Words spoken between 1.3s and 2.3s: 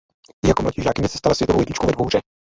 světovou jedničkou ve dvouhře.